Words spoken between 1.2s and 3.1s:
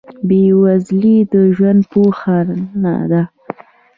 د ژوند پوهنه